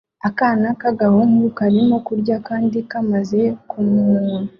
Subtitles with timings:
[0.27, 4.37] Akana k'agahungu karimo kurya kandi kamaze kumunwa